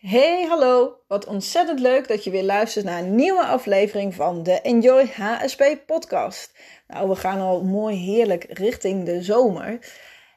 [0.00, 0.96] Hey, hallo!
[1.08, 5.62] Wat ontzettend leuk dat je weer luistert naar een nieuwe aflevering van de Enjoy HSP
[5.86, 6.52] podcast.
[6.88, 9.78] Nou, we gaan al mooi heerlijk richting de zomer.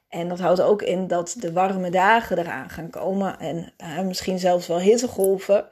[0.09, 4.39] En dat houdt ook in dat de warme dagen eraan gaan komen en uh, misschien
[4.39, 5.67] zelfs wel hittegolven.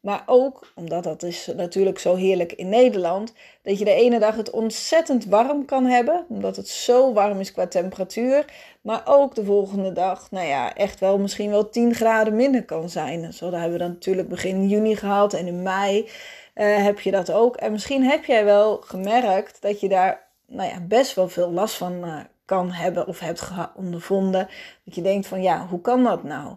[0.00, 4.36] Maar ook, omdat dat is natuurlijk zo heerlijk in Nederland, dat je de ene dag
[4.36, 8.44] het ontzettend warm kan hebben, omdat het zo warm is qua temperatuur.
[8.80, 12.88] Maar ook de volgende dag, nou ja, echt wel misschien wel 10 graden minder kan
[12.88, 13.32] zijn.
[13.32, 16.08] Zo hebben we dan natuurlijk begin juni gehad en in mei
[16.54, 17.56] uh, heb je dat ook.
[17.56, 21.76] En misschien heb jij wel gemerkt dat je daar nou ja, best wel veel last
[21.76, 24.48] van uh, kan hebben of hebt ondervonden.
[24.84, 26.56] Dat je denkt van ja, hoe kan dat nou?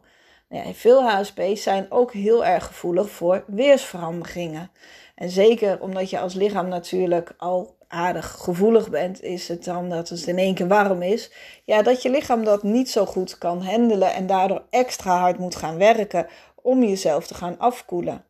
[0.54, 4.72] Ja, veel HSP's zijn ook heel erg gevoelig voor weersveranderingen.
[5.16, 10.10] En zeker omdat je als lichaam natuurlijk al aardig gevoelig bent, is het dan dat
[10.10, 11.32] het in één keer warm is.
[11.66, 15.56] Ja, dat je lichaam dat niet zo goed kan handelen en daardoor extra hard moet
[15.56, 16.28] gaan werken
[16.62, 18.26] om jezelf te gaan afkoelen.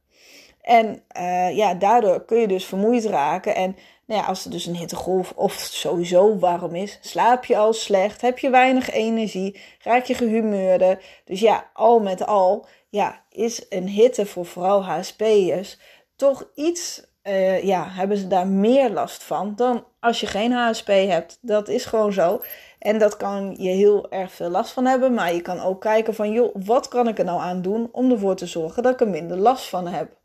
[0.64, 3.56] En uh, ja, daardoor kun je dus vermoeid raken.
[3.56, 3.76] En
[4.06, 8.22] nou ja, als er dus een hittegolf of sowieso warm is, slaap je al slecht,
[8.22, 11.00] heb je weinig energie, raak je gehumeurde.
[11.26, 15.78] Dus ja, al met al ja, is een hitte voor vooral HSP'ers
[16.16, 20.88] toch iets, uh, ja, hebben ze daar meer last van dan als je geen HSP
[20.88, 21.38] hebt.
[21.42, 22.42] Dat is gewoon zo.
[22.80, 25.14] En dat kan je heel erg veel last van hebben.
[25.14, 28.12] Maar je kan ook kijken van, joh, wat kan ik er nou aan doen om
[28.12, 30.22] ervoor te zorgen dat ik er minder last van heb.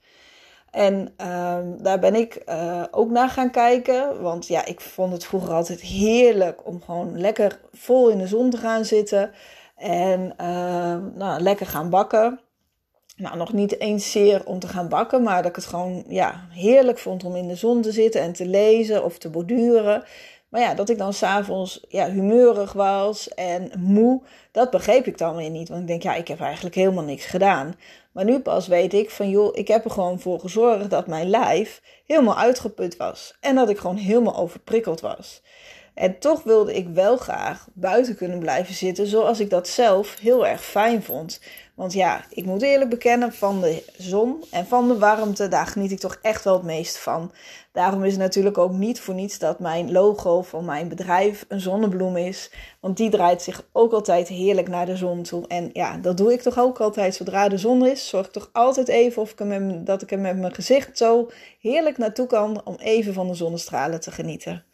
[0.70, 4.20] En uh, daar ben ik uh, ook naar gaan kijken.
[4.20, 8.50] Want ja, ik vond het vroeger altijd heerlijk om gewoon lekker vol in de zon
[8.50, 9.30] te gaan zitten.
[9.77, 12.41] En uh, nou, lekker gaan bakken.
[13.16, 16.46] Nou, nog niet eens zeer om te gaan bakken, maar dat ik het gewoon ja,
[16.50, 20.05] heerlijk vond om in de zon te zitten en te lezen of te borduren.
[20.48, 25.36] Maar ja, dat ik dan s'avonds ja, humeurig was en moe, dat begreep ik dan
[25.36, 25.68] weer niet.
[25.68, 27.74] Want ik denk, ja, ik heb eigenlijk helemaal niks gedaan.
[28.12, 31.30] Maar nu pas weet ik van, joh, ik heb er gewoon voor gezorgd dat mijn
[31.30, 33.36] lijf helemaal uitgeput was.
[33.40, 35.42] En dat ik gewoon helemaal overprikkeld was.
[35.95, 40.46] En toch wilde ik wel graag buiten kunnen blijven zitten zoals ik dat zelf heel
[40.46, 41.40] erg fijn vond.
[41.78, 45.90] Want ja, ik moet eerlijk bekennen, van de zon en van de warmte, daar geniet
[45.90, 47.33] ik toch echt wel het meest van.
[47.72, 51.61] Daarom is het natuurlijk ook niet voor niets dat mijn logo van mijn bedrijf een
[51.61, 52.50] zonnebloem is.
[52.80, 55.46] Want die draait zich ook altijd heerlijk naar de zon toe.
[55.46, 57.14] En ja, dat doe ik toch ook altijd.
[57.14, 60.18] Zodra de zon is, zorg ik toch altijd even of ik hem, dat ik er
[60.18, 61.30] met mijn gezicht zo
[61.61, 64.64] heerlijk naartoe kan om even van de zonnestralen te genieten.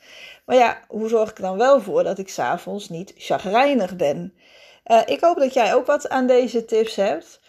[0.47, 4.34] Maar ja, hoe zorg ik dan wel voor dat ik s'avonds niet chagrijnig ben?
[4.87, 7.41] Uh, ik hoop dat jij ook wat aan deze tips hebt.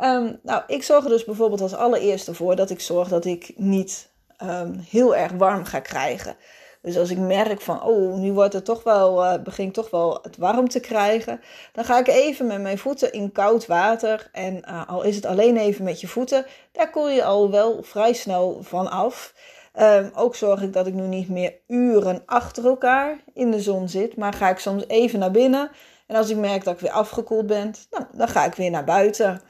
[0.00, 3.52] Um, nou, ik zorg er dus bijvoorbeeld als allereerste voor dat ik zorg dat ik
[3.56, 4.08] niet
[4.42, 6.36] um, heel erg warm ga krijgen.
[6.82, 9.90] Dus als ik merk van, oh, nu wordt het toch wel, uh, begin ik toch
[9.90, 11.40] wel het warm te krijgen,
[11.72, 14.28] dan ga ik even met mijn voeten in koud water.
[14.32, 17.82] En uh, al is het alleen even met je voeten, daar koel je al wel
[17.82, 19.34] vrij snel van af.
[19.80, 23.88] Um, ook zorg ik dat ik nu niet meer uren achter elkaar in de zon
[23.88, 25.70] zit, maar ga ik soms even naar binnen.
[26.06, 28.84] En als ik merk dat ik weer afgekoeld ben, nou, dan ga ik weer naar
[28.84, 29.42] buiten.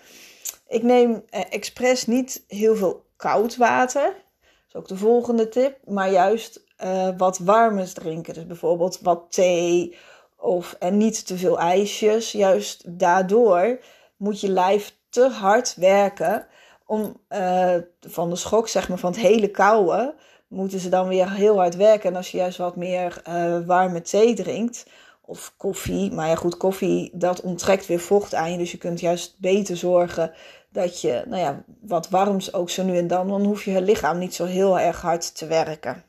[0.68, 4.02] Ik neem eh, expres niet heel veel koud water.
[4.02, 5.78] Dat is ook de volgende tip.
[5.84, 8.34] Maar juist uh, wat warmers drinken.
[8.34, 9.96] Dus bijvoorbeeld wat thee
[10.36, 12.32] of, en niet te veel ijsjes.
[12.32, 13.78] Juist daardoor
[14.16, 16.46] moet je lijf te hard werken
[16.86, 20.14] om uh, van de schok, zeg maar, van het hele koude,
[20.48, 22.10] moeten ze dan weer heel hard werken.
[22.10, 24.86] En als je juist wat meer uh, warme thee drinkt,
[25.26, 26.12] of koffie.
[26.12, 28.58] Maar ja, goed, koffie dat onttrekt weer vocht aan je.
[28.58, 30.32] Dus je kunt juist beter zorgen
[30.70, 33.28] dat je, nou ja, wat warms ook zo nu en dan.
[33.28, 36.04] Dan hoef je je lichaam niet zo heel erg hard te werken.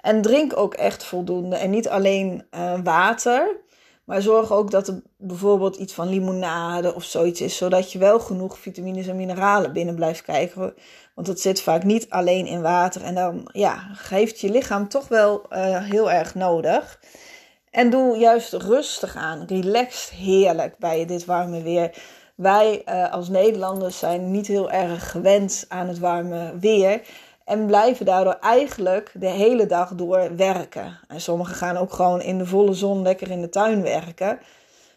[0.00, 1.56] En drink ook echt voldoende.
[1.56, 3.66] En niet alleen uh, water.
[4.04, 7.56] Maar zorg ook dat er bijvoorbeeld iets van limonade of zoiets is.
[7.56, 10.74] Zodat je wel genoeg vitamines en mineralen binnen blijft krijgen.
[11.14, 13.02] Want dat zit vaak niet alleen in water.
[13.02, 17.00] En dan ja, geeft je lichaam toch wel uh, heel erg nodig.
[17.70, 21.96] En doe juist rustig aan, relaxed, heerlijk bij dit warme weer.
[22.34, 27.00] Wij uh, als Nederlanders zijn niet heel erg gewend aan het warme weer.
[27.44, 30.98] En blijven daardoor eigenlijk de hele dag door werken.
[31.08, 34.38] En sommigen gaan ook gewoon in de volle zon lekker in de tuin werken.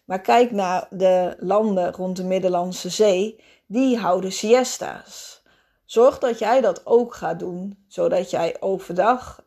[0.06, 3.39] Maar kijk naar de landen rond de Middellandse Zee.
[3.67, 5.44] Die houden siesta's.
[5.85, 7.85] Zorg dat jij dat ook gaat doen.
[7.88, 9.44] Zodat jij overdag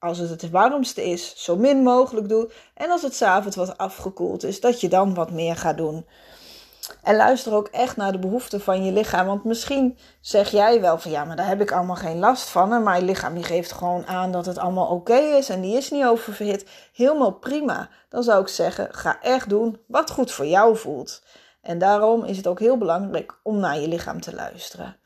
[0.00, 2.52] als het het warmste is, zo min mogelijk doet.
[2.74, 6.06] En als het s'avonds wat afgekoeld is, dat je dan wat meer gaat doen.
[7.02, 9.26] En luister ook echt naar de behoeften van je lichaam.
[9.26, 12.72] Want misschien zeg jij wel van ja, maar daar heb ik allemaal geen last van.
[12.72, 15.90] En mijn lichaam die geeft gewoon aan dat het allemaal oké is en die is
[15.90, 16.66] niet oververhit.
[16.92, 17.88] Helemaal prima.
[18.08, 21.22] Dan zou ik zeggen, ga echt doen wat goed voor jou voelt.
[21.62, 24.96] En daarom is het ook heel belangrijk om naar je lichaam te luisteren.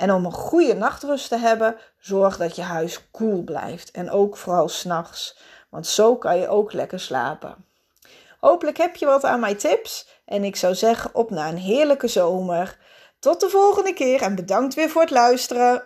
[0.00, 3.90] En om een goede nachtrust te hebben, zorg dat je huis koel blijft.
[3.90, 5.38] En ook vooral s'nachts.
[5.68, 7.64] Want zo kan je ook lekker slapen.
[8.38, 10.08] Hopelijk heb je wat aan mijn tips.
[10.24, 12.78] En ik zou zeggen op naar een heerlijke zomer.
[13.18, 15.82] Tot de volgende keer en bedankt weer voor het luisteren.